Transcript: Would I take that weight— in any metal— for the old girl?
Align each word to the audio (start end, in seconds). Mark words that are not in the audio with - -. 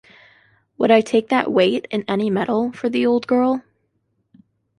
Would 0.79 0.89
I 0.89 1.01
take 1.01 1.29
that 1.29 1.51
weight— 1.51 1.85
in 1.91 2.03
any 2.07 2.31
metal— 2.31 2.71
for 2.71 2.89
the 2.89 3.05
old 3.05 3.27
girl? 3.27 3.61